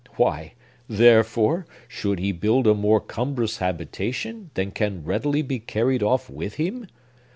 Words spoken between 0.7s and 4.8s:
therefore, should he build a more cumbrous habitation than